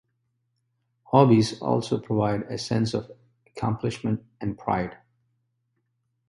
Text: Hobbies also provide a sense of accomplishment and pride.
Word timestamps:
Hobbies 1.11 1.61
also 1.61 1.99
provide 1.99 2.41
a 2.51 2.57
sense 2.57 2.95
of 2.95 3.11
accomplishment 3.45 4.25
and 4.41 4.57
pride. 4.57 4.97